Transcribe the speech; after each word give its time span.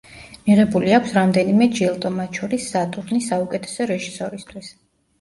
მიღებული 0.45 0.95
აქვს 0.99 1.13
რამდენიმე 1.17 1.69
ჯილდო, 1.81 2.13
მათ 2.17 2.41
შორის 2.41 2.69
სატურნი 2.75 3.23
საუკეთესო 3.31 3.93
რეჟისორისთვის. 3.97 4.79